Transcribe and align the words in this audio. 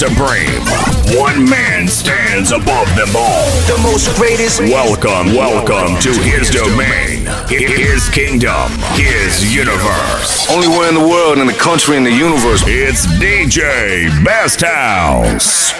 supreme. 0.00 0.64
One 1.20 1.44
man 1.44 1.86
stands 1.86 2.52
above 2.52 2.88
them 2.96 3.14
all. 3.14 3.44
The 3.66 3.78
most 3.82 4.16
greatest. 4.16 4.60
Welcome, 4.60 5.34
welcome 5.34 6.00
to 6.00 6.12
his 6.22 6.48
domain, 6.48 7.26
his 7.48 8.08
kingdom, 8.08 8.70
his 8.94 9.54
universe. 9.54 10.48
Only 10.50 10.68
one 10.68 10.88
in 10.88 10.94
the 10.94 11.06
world, 11.06 11.36
in 11.36 11.46
the 11.46 11.52
country, 11.52 11.98
in 11.98 12.04
the 12.04 12.10
universe. 12.10 12.62
It's 12.66 13.04
DJ 13.20 14.08
Best 14.24 14.62
House. 14.62 15.79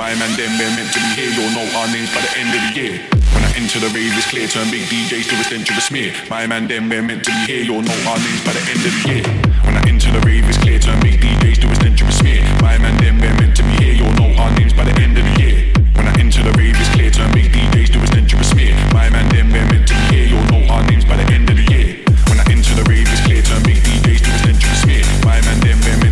My 0.00 0.14
man, 0.16 0.32
them, 0.40 0.56
we're 0.56 0.72
meant 0.72 0.88
to 0.92 1.00
be 1.00 1.08
here. 1.20 1.32
You'll 1.36 1.52
know 1.52 1.68
our 1.76 1.88
names 1.92 2.08
by 2.16 2.24
the 2.24 2.32
end 2.40 2.48
of 2.48 2.60
the 2.64 2.72
year. 2.72 2.94
When 3.36 3.44
I 3.44 3.50
enter 3.60 3.76
the 3.76 3.92
rave, 3.92 4.16
it's 4.16 4.24
clear, 4.28 4.48
turn 4.48 4.70
big 4.72 4.88
DJs 4.88 5.28
to 5.28 5.36
a 5.36 5.44
a 5.44 5.80
smear. 5.84 6.12
My 6.30 6.46
man, 6.46 6.64
them, 6.64 6.88
they're 6.88 7.04
meant 7.04 7.24
to 7.24 7.30
be 7.30 7.44
here. 7.44 7.60
You'll 7.60 7.84
know 7.84 7.98
our 8.08 8.16
names 8.16 8.40
by 8.40 8.56
the 8.56 8.64
end 8.72 8.80
of 8.80 8.92
the 8.92 9.02
year. 9.04 9.24
When 9.68 9.76
I 9.76 9.82
enter 9.84 10.08
the 10.12 10.20
rave, 10.24 10.48
it's 10.48 10.56
clear, 10.56 10.78
turn 10.78 10.96
big 11.04 11.20
DJs 11.20 11.60
to 11.60 11.68
a 11.68 11.76
a 11.76 12.12
smear. 12.12 12.40
My 12.64 12.78
man, 12.78 12.96
them, 13.04 13.20
they're 13.20 13.36
meant 13.36 13.56
to 13.56 13.62
be 13.62 13.74
here. 13.84 13.92
You'll 13.92 14.16
know 14.16 14.32
our 14.40 14.52
names 14.56 14.72
by 14.72 14.84
the 14.84 14.96
end 14.96 15.18
of 15.18 15.24
the 15.24 15.34
year. 15.36 15.72
When 15.92 16.08
I 16.08 16.12
enter 16.16 16.40
the 16.40 16.52
rave, 16.56 16.76
it's 16.80 16.88
clear, 16.96 17.10
turn 17.12 17.32
big 17.36 17.52
DJs 17.52 17.92
to 17.92 17.98
a 18.00 18.06
a 18.08 18.44
smear. 18.44 18.72
My 18.96 19.10
man, 19.12 19.28
them, 19.28 19.52
they're 19.52 19.68
meant 19.68 19.88
to 19.88 19.94
be 19.94 20.04
here. 20.16 20.26
You'll 20.32 20.48
know 20.48 20.64
our 20.72 20.84
names 20.88 21.04
by 21.04 21.16
the 21.20 21.26
end 21.32 21.50
of 21.52 21.56
the 21.56 21.66
year. 21.68 22.00
When 22.32 22.40
I 22.40 22.44
enter 22.48 22.72
the 22.72 22.84
rave, 22.88 23.08
it's 23.12 23.20
clear, 23.28 23.42
turn 23.42 23.60
big 23.62 23.82
DJs 23.84 24.24
to 24.24 24.30
a 24.32 24.48
a 24.56 24.76
smear. 24.80 25.04
My 25.24 25.40
man, 25.44 25.60
them, 25.60 25.78
we're 25.84 26.05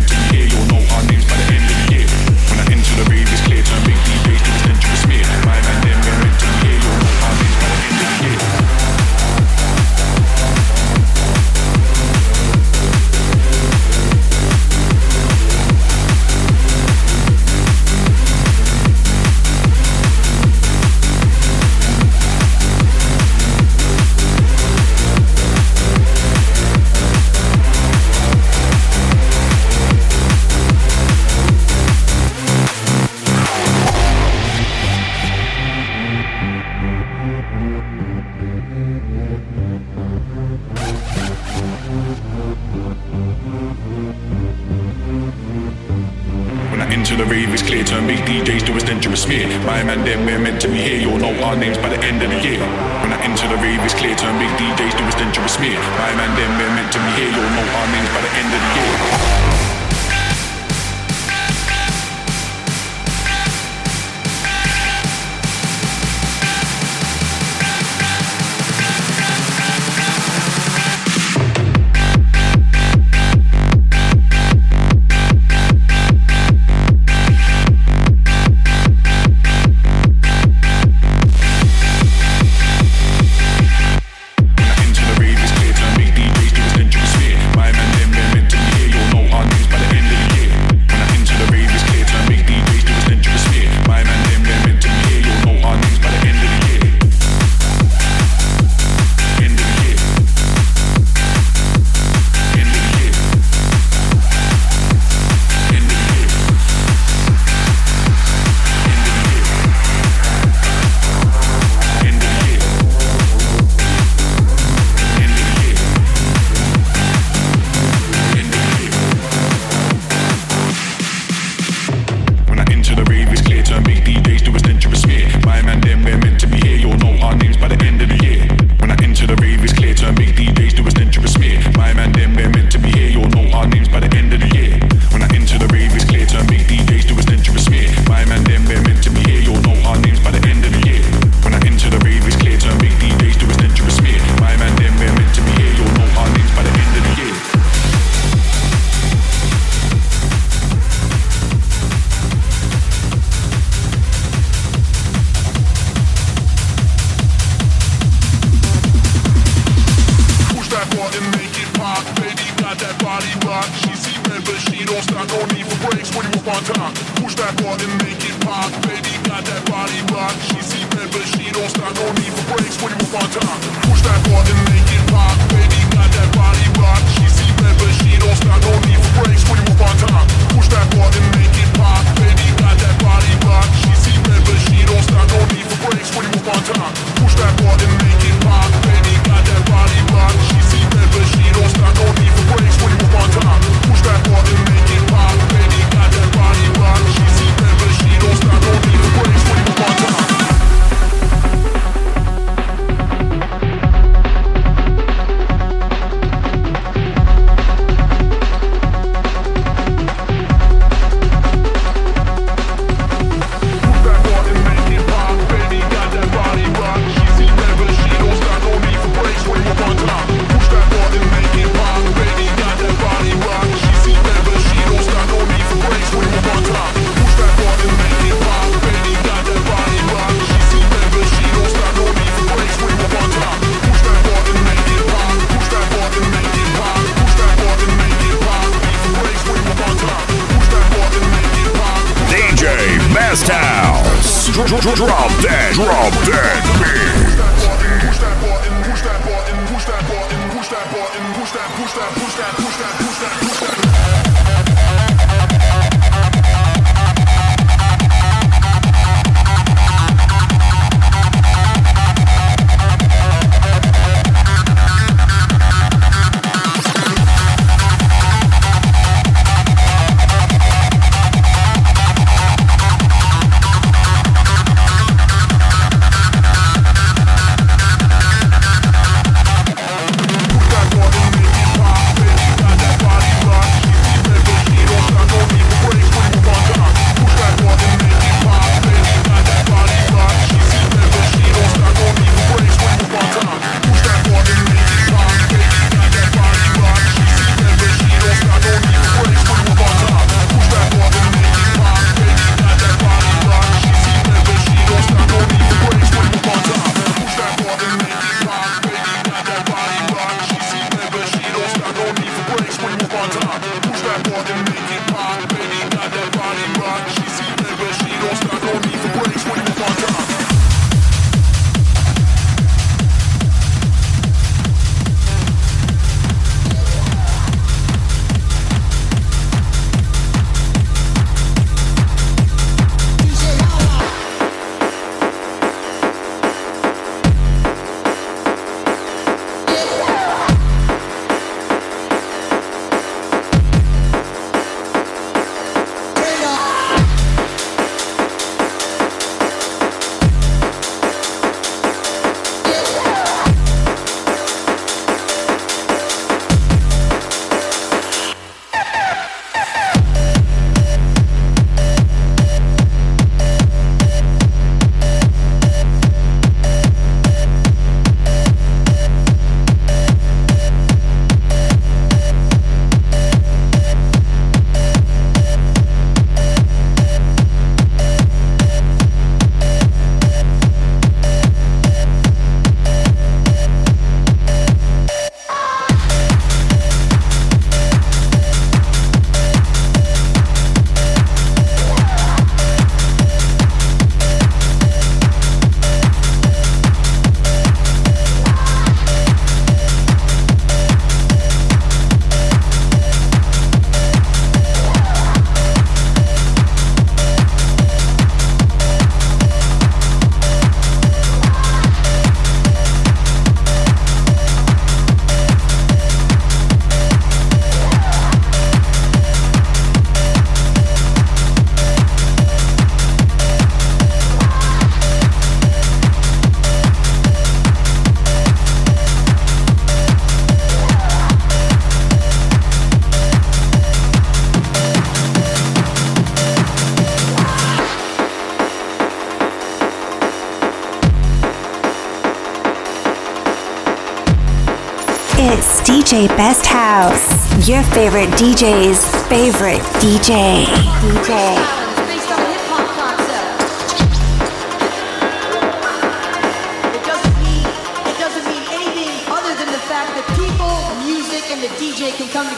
Best 446.15 446.65
House. 446.65 447.67
Your 447.67 447.83
favorite 447.83 448.29
DJ's 448.39 449.03
favorite 449.27 449.81
DJ. 449.99 450.63
DJ. 450.63 451.75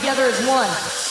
together 0.07 0.23
as 0.23 0.47
one. 0.47 1.06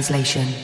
Translation. 0.00 0.59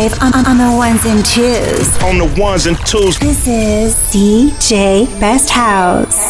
Live 0.00 0.22
on, 0.22 0.32
on, 0.46 0.56
the 0.56 0.76
ones 0.76 1.04
and 1.04 1.24
twos. 1.26 2.02
On 2.02 2.16
the 2.16 2.40
ones 2.40 2.64
and 2.64 2.78
twos. 2.86 3.18
This 3.18 3.46
is 3.46 3.94
DJ 4.10 5.04
Best 5.20 5.50
House. 5.50 6.29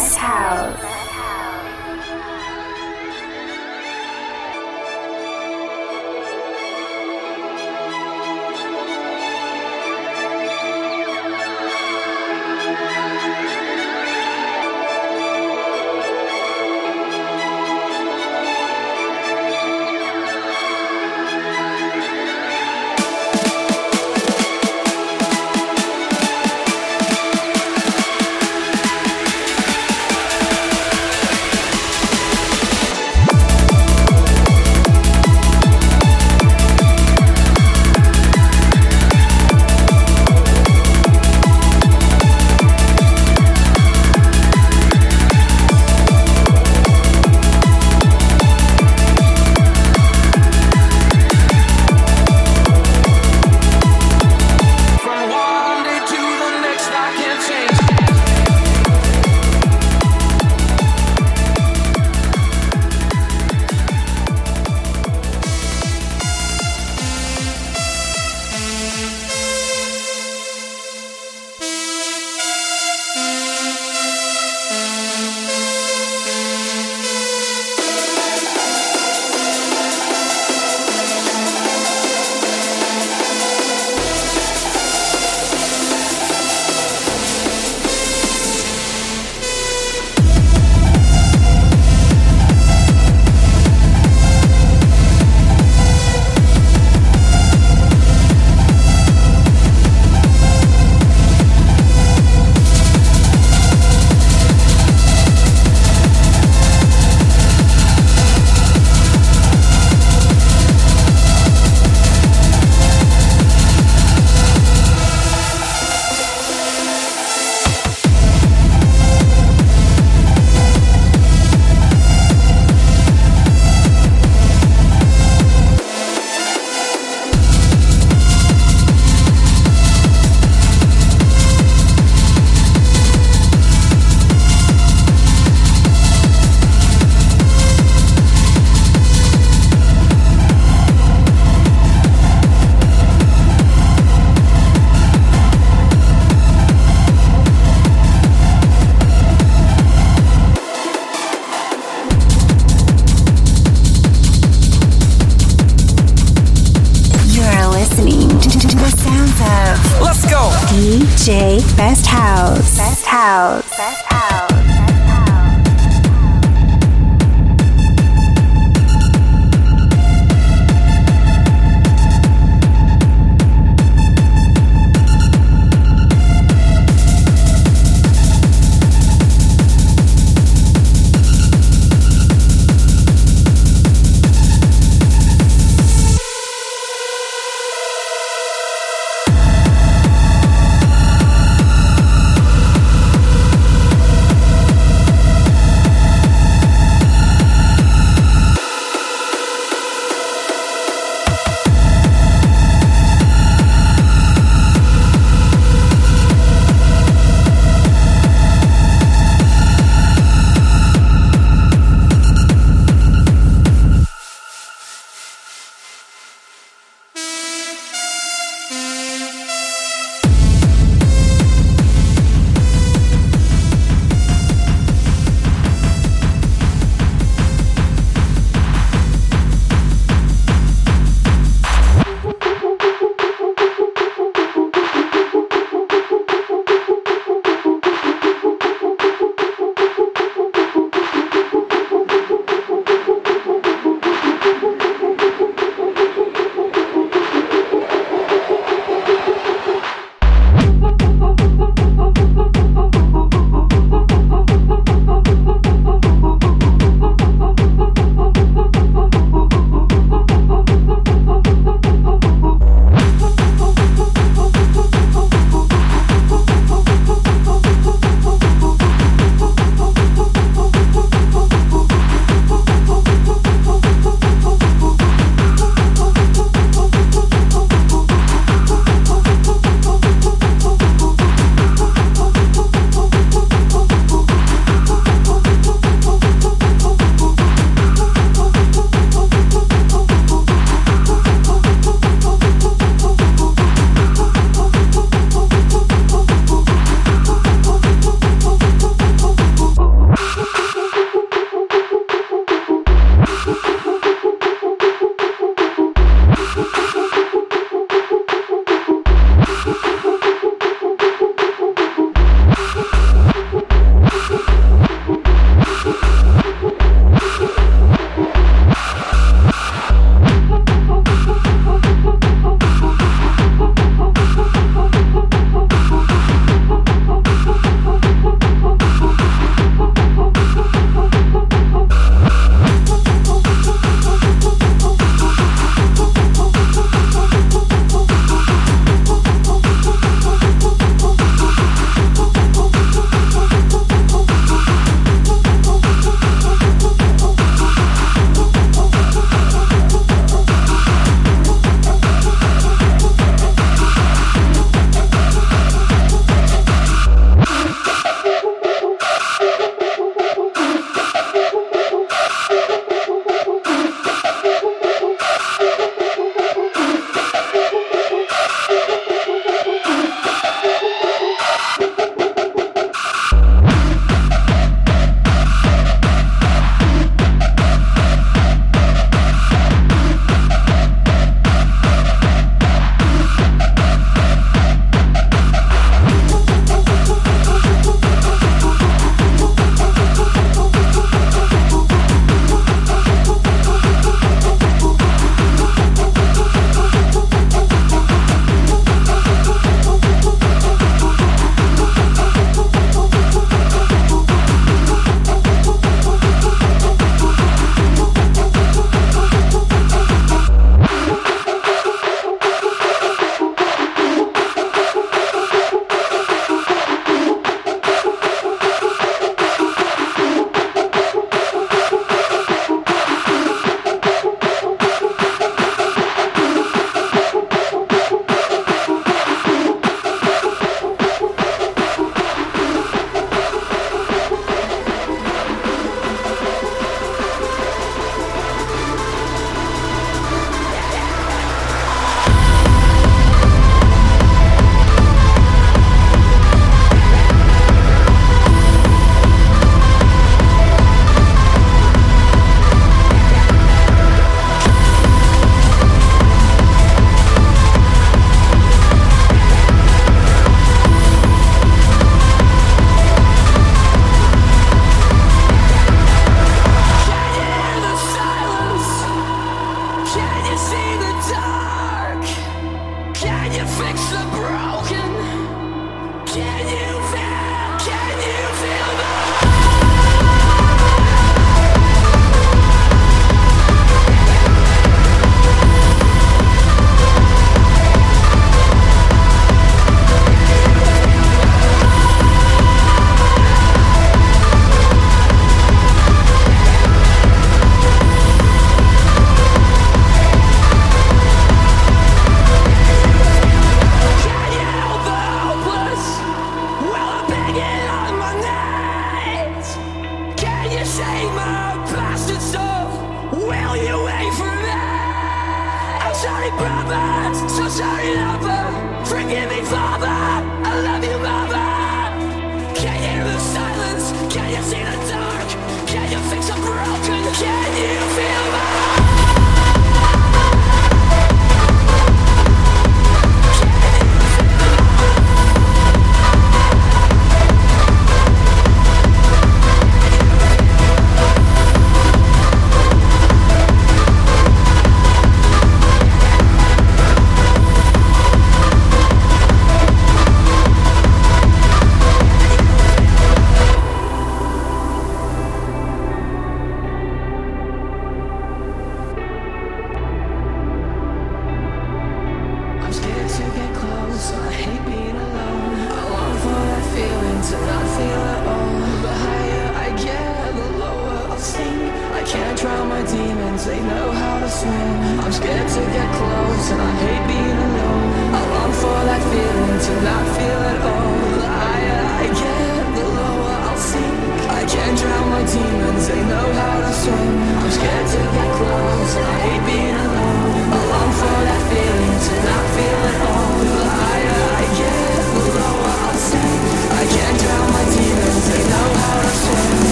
DJ 161.21 161.77
Best 161.77 162.07
House. 162.07 162.77
Best 162.79 163.05
House. 163.05 163.69
Best 163.77 164.00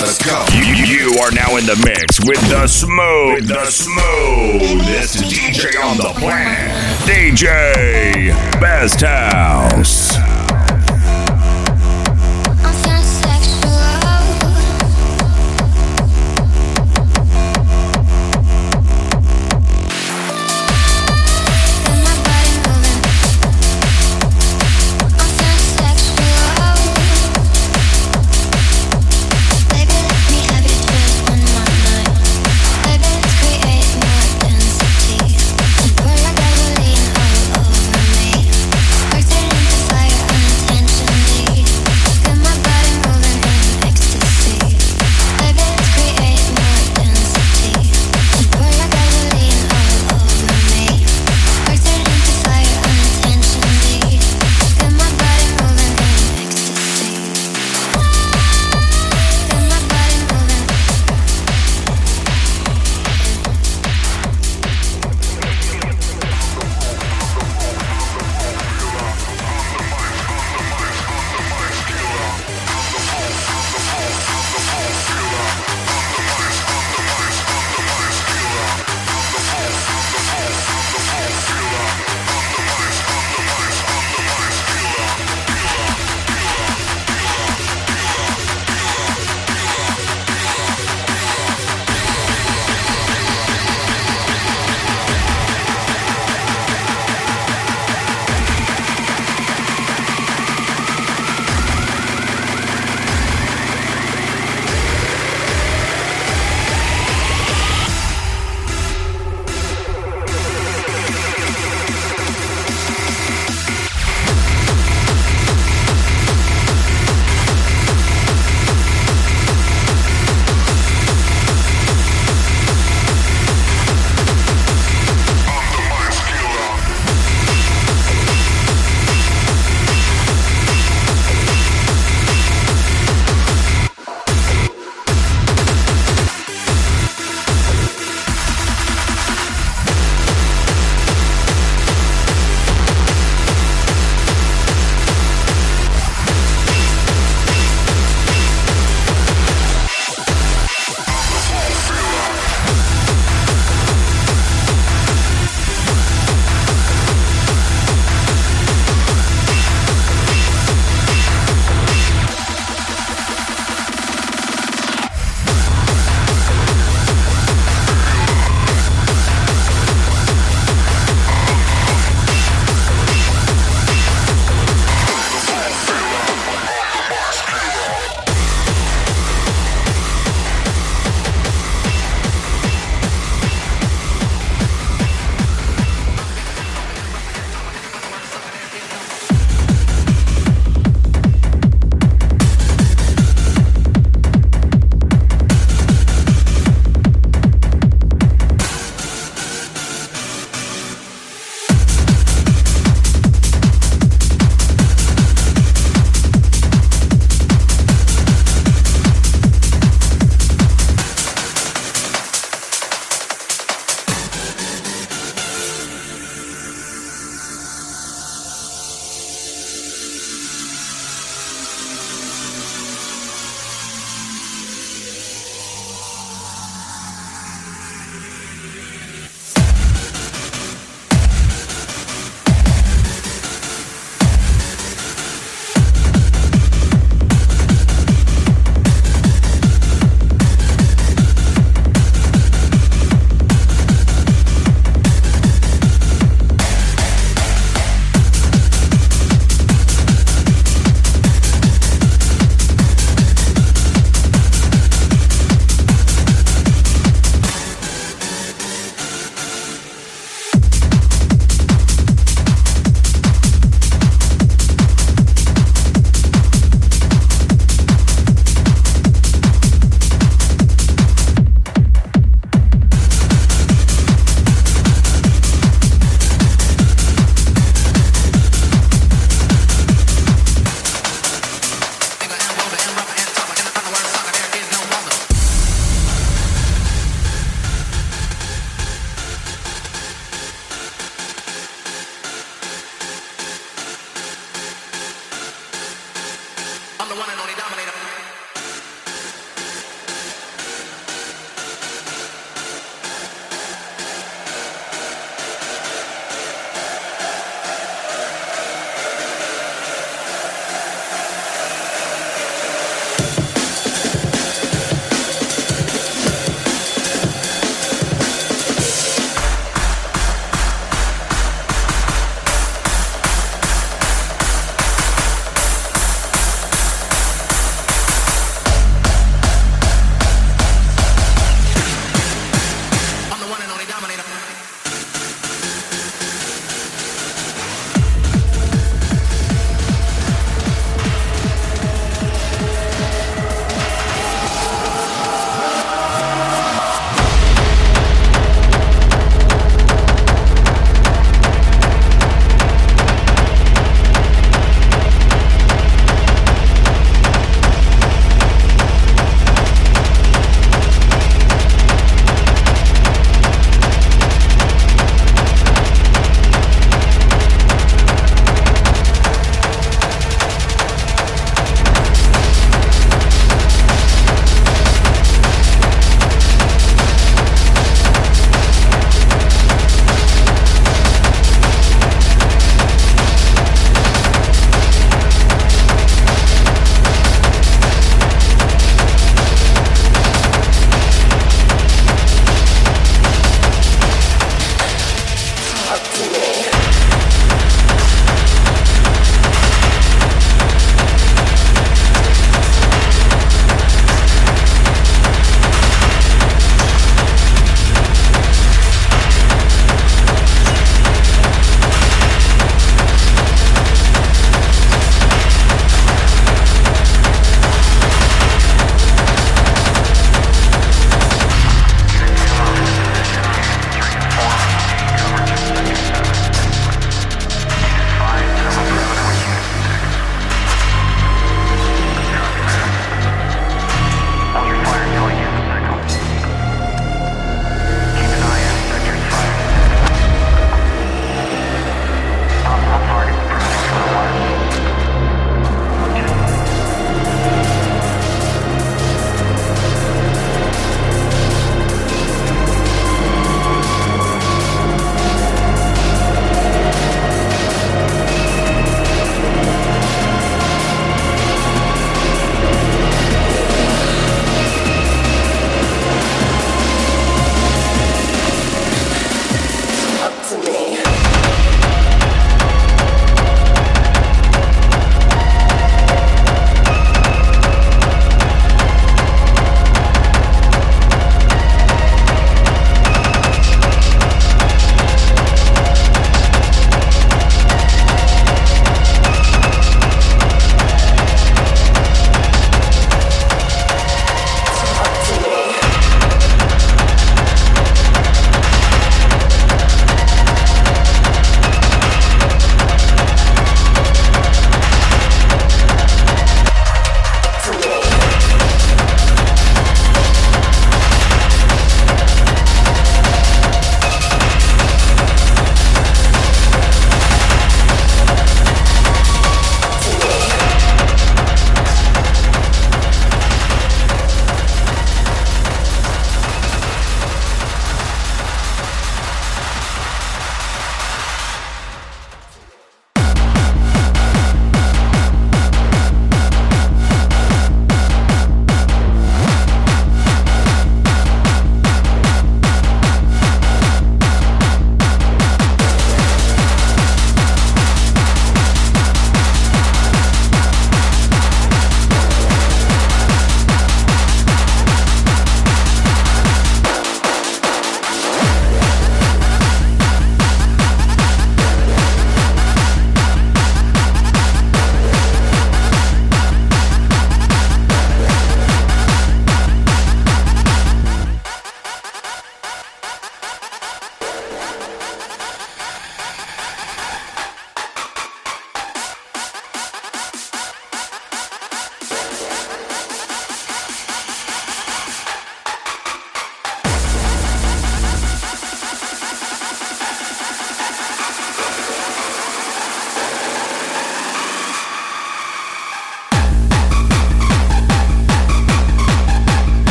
Let's 0.00 0.24
go. 0.24 0.44
You, 0.52 0.64
you, 0.84 1.18
are 1.18 1.30
now 1.32 1.56
in 1.56 1.66
the 1.66 1.76
mix 1.84 2.20
with 2.26 2.40
the 2.48 2.66
smooth. 2.66 3.34
With 3.34 3.48
the 3.48 3.66
smoothest 3.66 5.24
DJ 5.24 5.82
on 5.82 5.96
the 5.96 6.12
planet. 6.18 6.70
DJ 7.06 8.30
Best 8.60 9.00
House. 9.00 10.27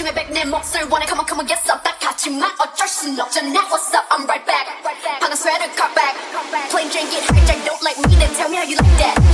아침에 0.00 0.14
백내 0.14 0.44
wanna. 0.88 1.06
come 1.06 1.20
on 1.20 1.26
come 1.26 1.40
on 1.40 1.48
yes 1.48 1.68
I'm 1.68 1.82
back 1.82 2.00
하지만 2.00 2.48
know, 2.56 2.86
순 2.86 3.20
없잖아 3.20 3.68
what's 3.68 3.92
up 3.94 4.06
I'm 4.10 4.24
right 4.24 4.44
back. 4.46 4.66
방금 5.20 5.36
sweater 5.36 5.68
cut 5.76 5.94
back. 5.94 6.16
Plain 6.70 6.88
drink 6.88 7.12
it 7.12 7.24
hijack 7.28 7.64
don't 7.66 7.82
like 7.82 7.98
me 7.98 8.16
then 8.16 8.32
tell 8.34 8.48
me 8.48 8.56
how 8.56 8.64
you 8.64 8.76
like 8.76 8.96
that. 8.98 9.29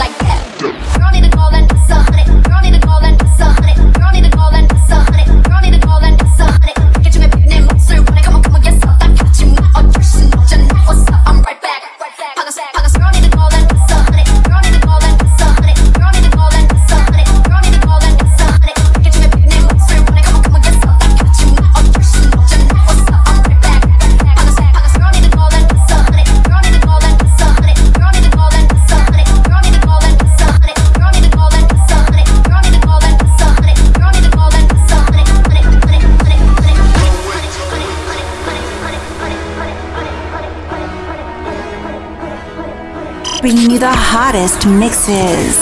bringing 43.40 43.70
you 43.70 43.78
the 43.78 43.90
hottest 43.90 44.66
mixes. 44.66 45.56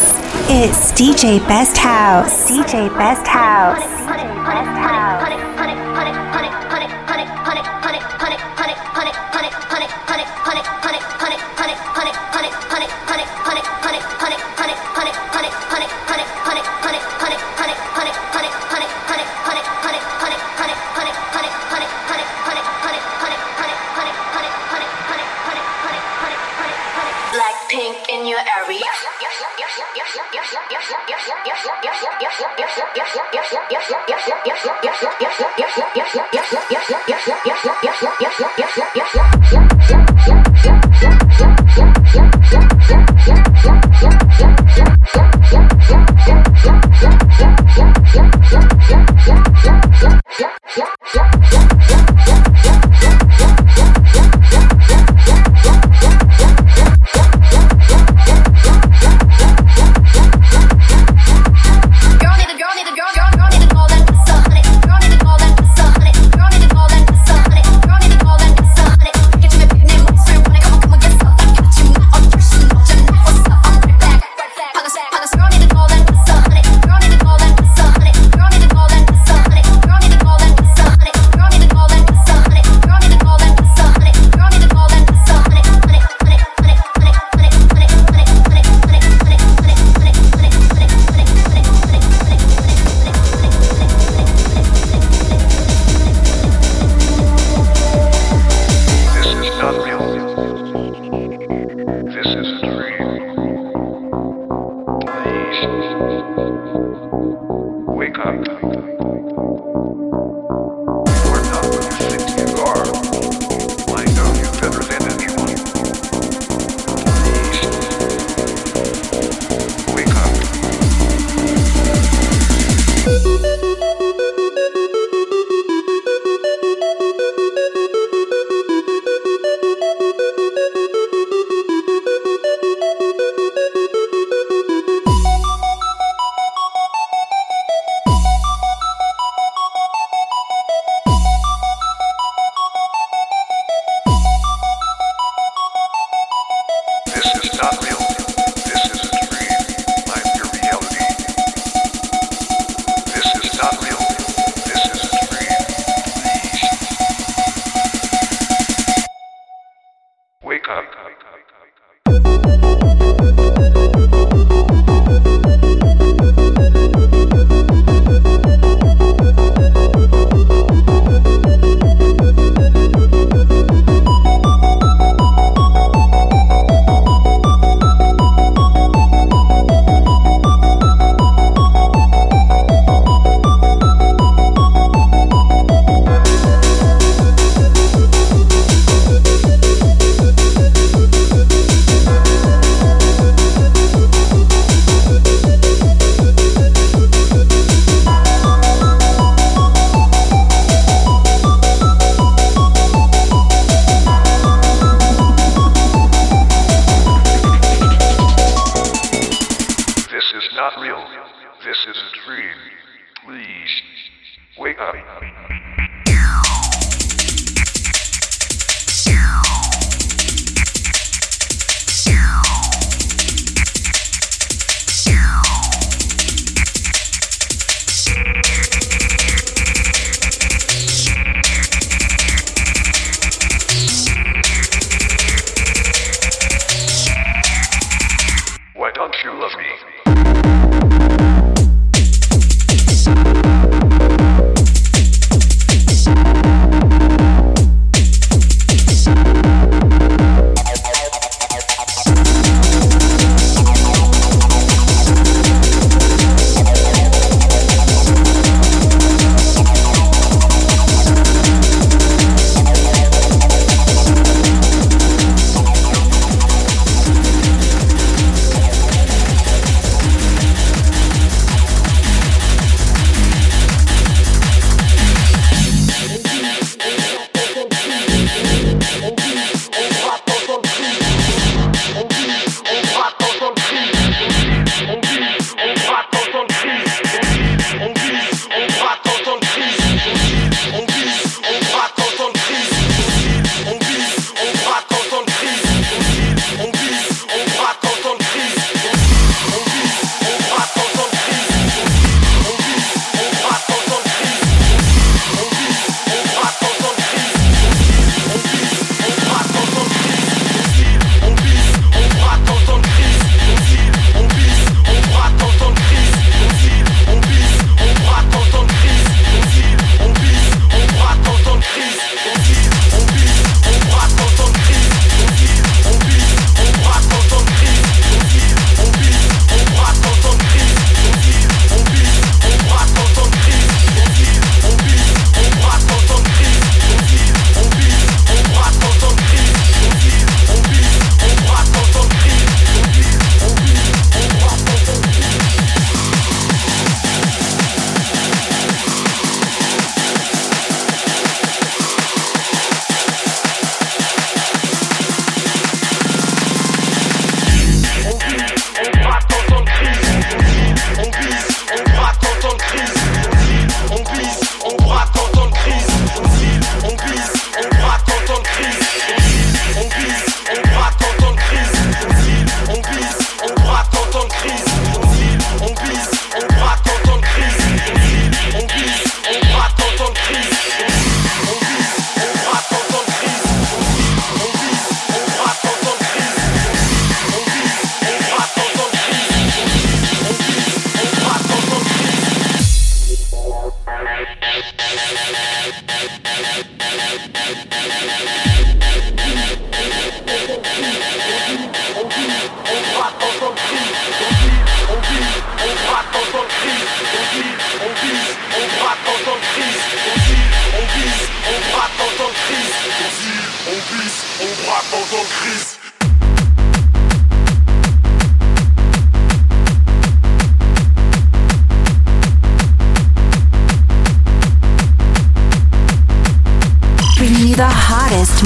It's 0.48 0.92
DJ 0.92 1.40
Best 1.48 1.76
House. 1.76 2.50
DJ 2.50 2.88
Best 2.96 3.26
House. 3.26 3.93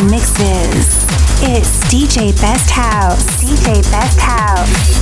Mixes. 0.07 0.97
It's 1.43 1.81
DJ 1.93 2.39
Best 2.41 2.71
House. 2.71 3.25
DJ 3.43 3.83
Best 3.91 4.21
House. 4.21 4.98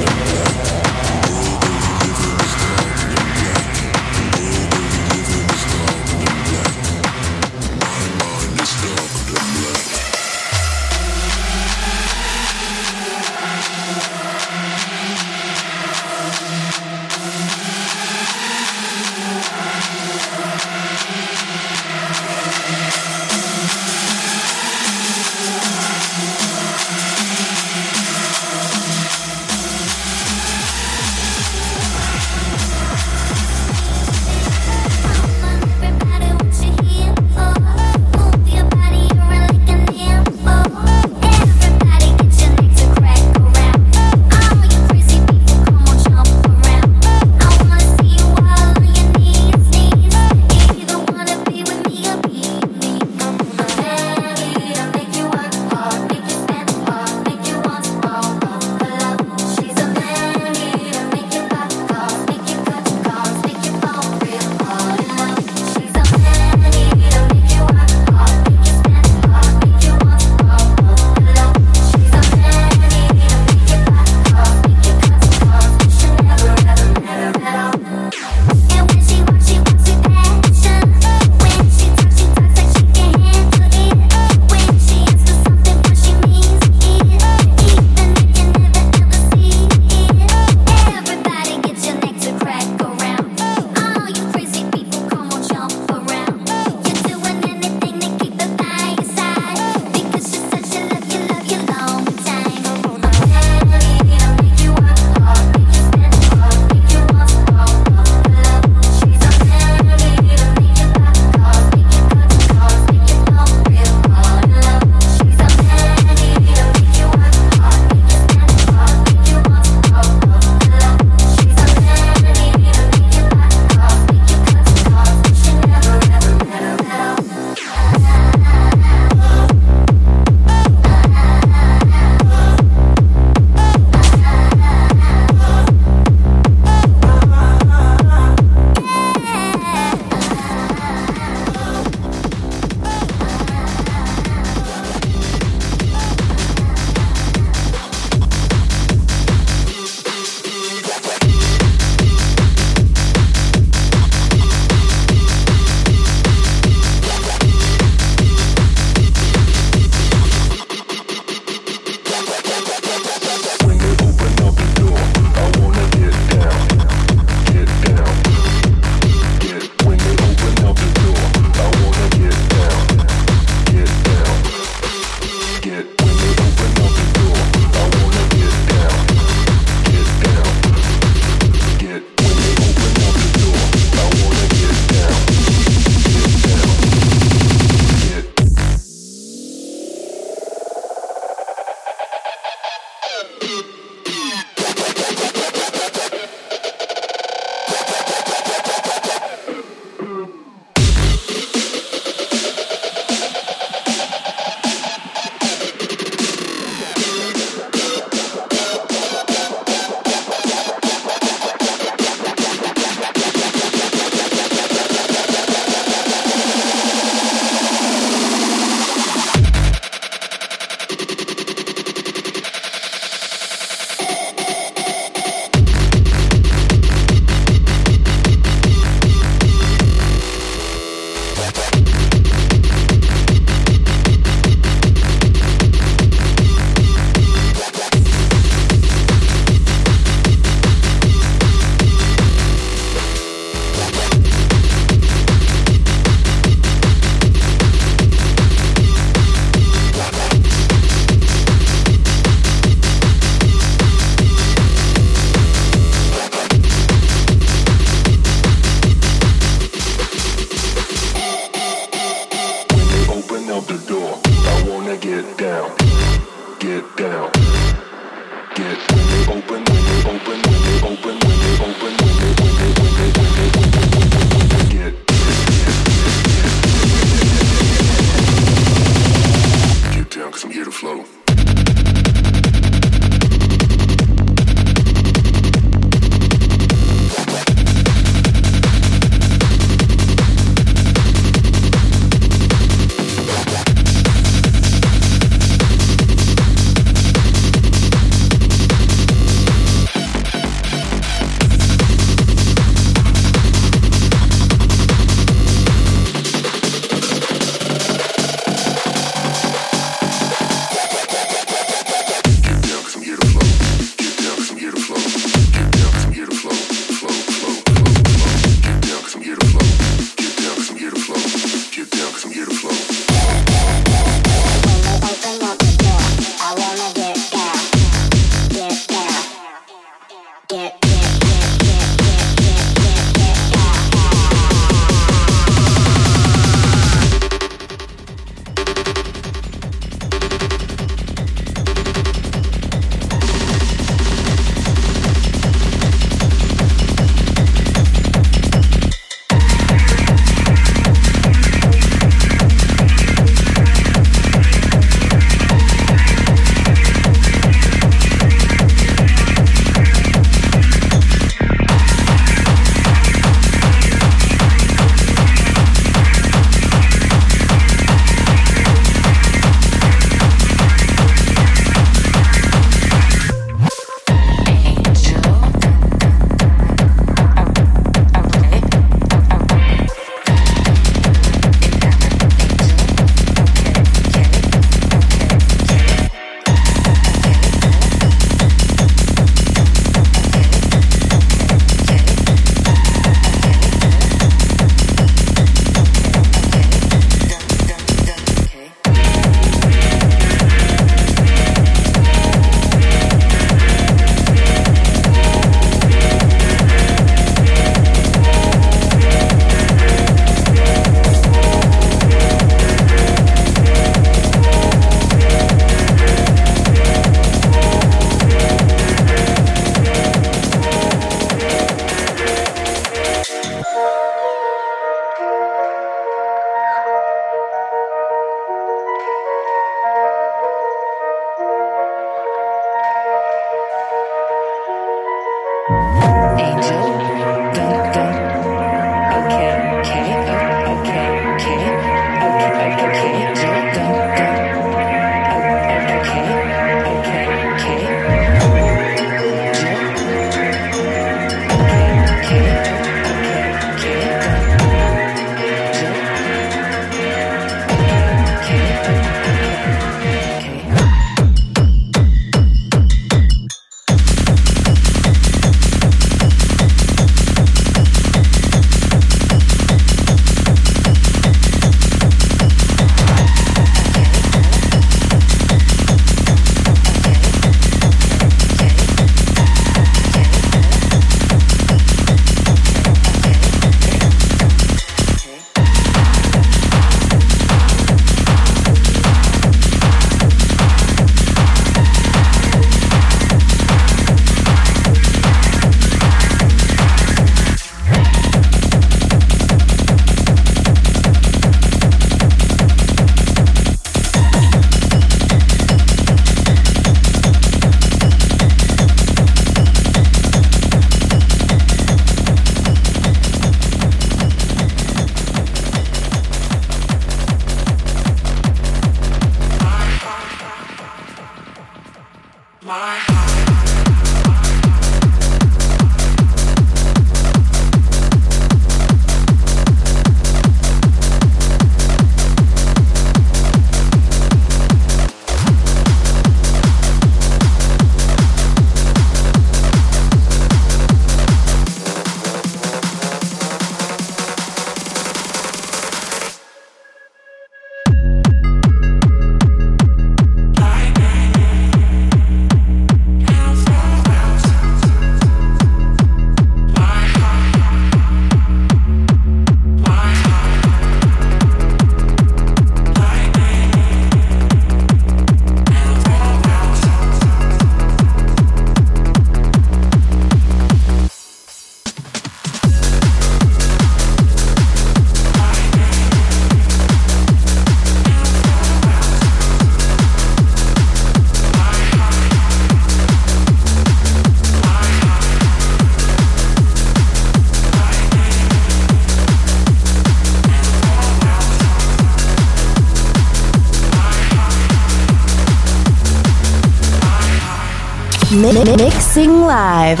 Mixing 598.96 599.42
live 599.42 600.00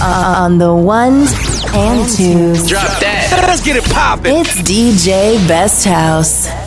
on 0.00 0.58
the 0.58 0.72
ones 0.72 1.32
and 1.74 2.08
twos. 2.08 2.68
Drop 2.68 3.00
that. 3.00 3.44
Let's 3.48 3.60
get 3.64 3.74
it 3.74 3.84
poppin'. 3.90 4.36
It's 4.36 4.62
DJ 4.62 5.36
Best 5.48 5.84
House. 5.84 6.61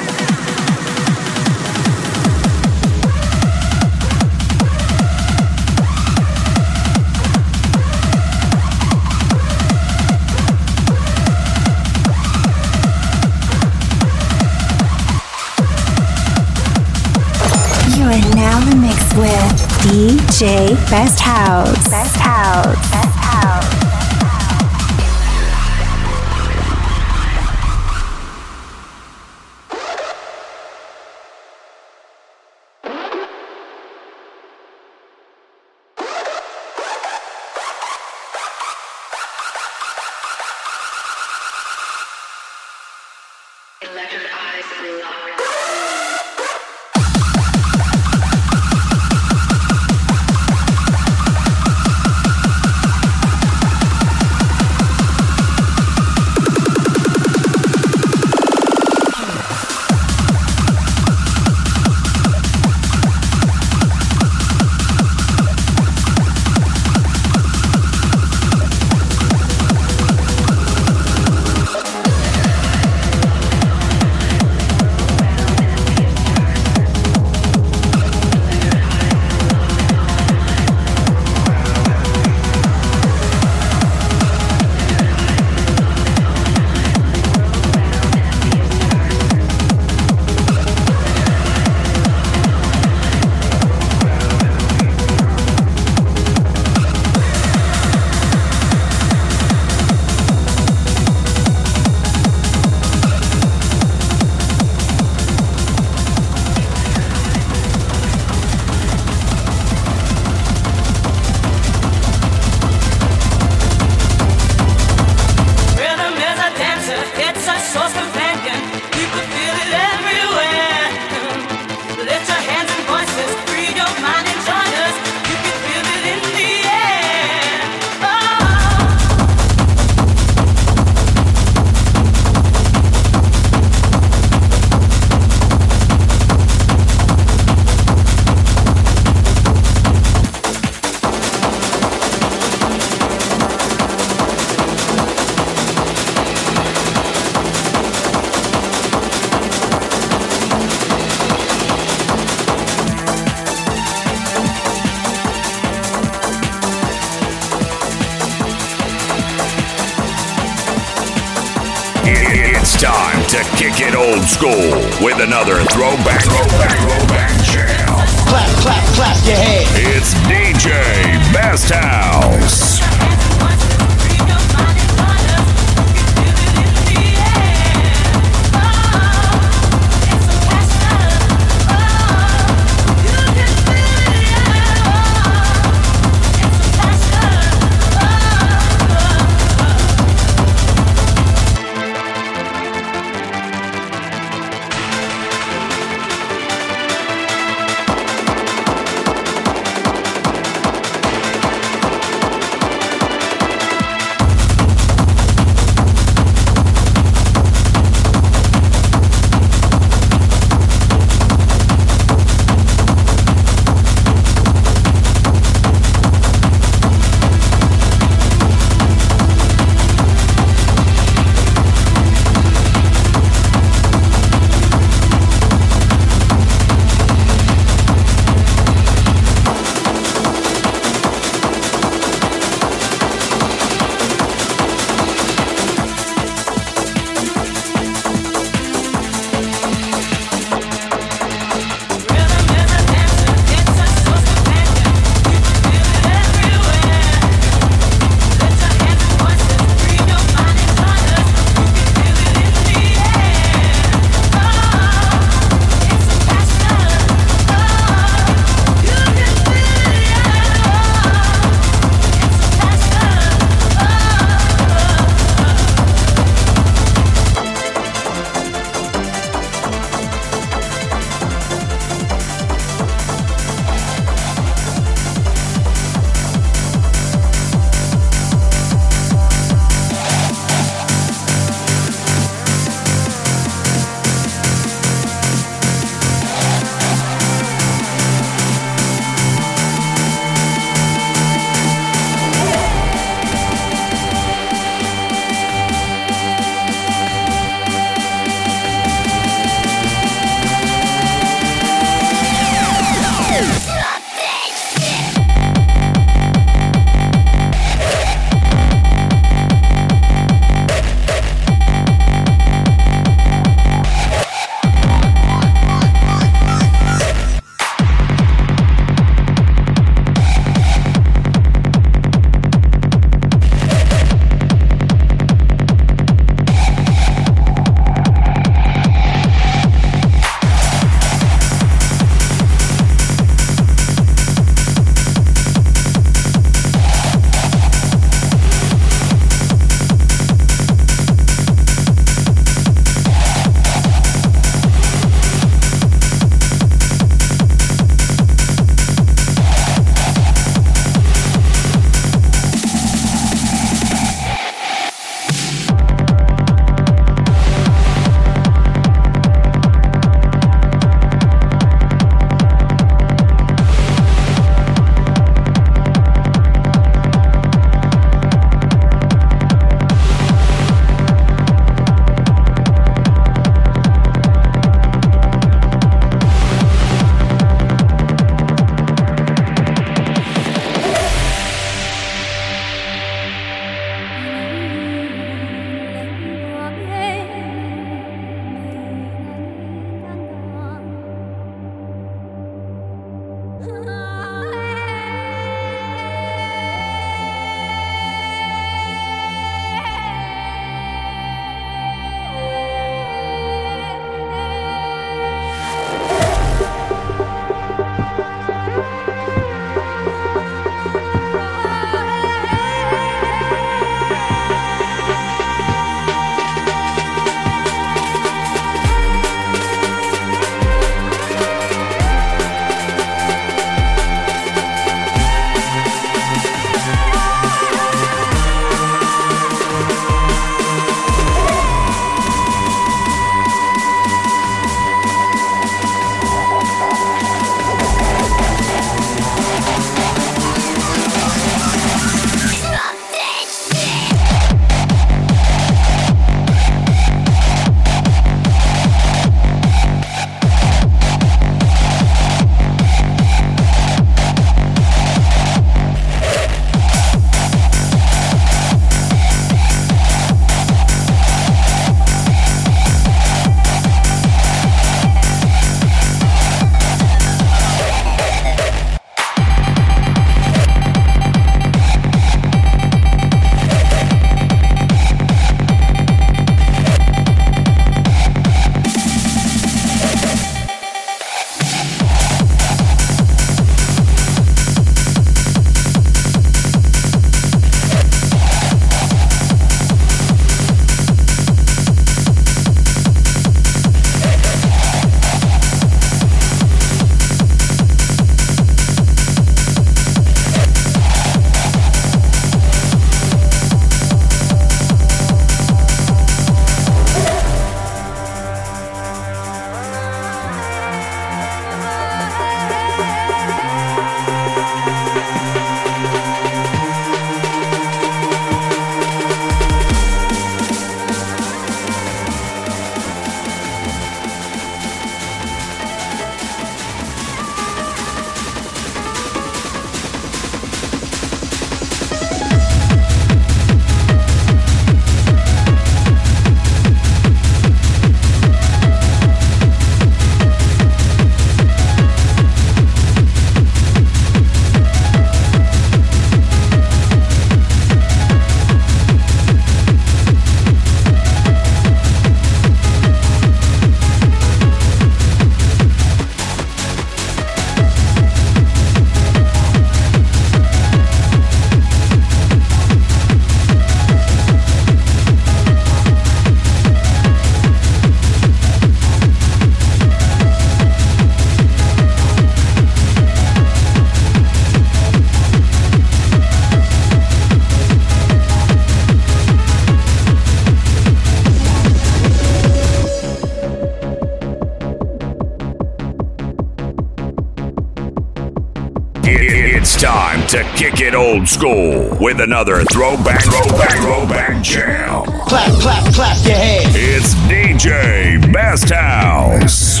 to 590.58 590.64
kick 590.76 591.00
it 591.00 591.14
old 591.14 591.46
school 591.46 592.16
with 592.20 592.40
another 592.40 592.82
throwback, 592.86 593.44
throwback, 593.44 593.96
throwback 593.98 594.60
jam. 594.60 595.24
Clap, 595.46 595.72
clap, 595.80 596.12
clap 596.12 596.36
your 596.44 596.56
hands. 596.56 596.94
It's 596.96 597.34
DJ 597.46 598.52
Best 598.52 598.90
House. 598.90 600.00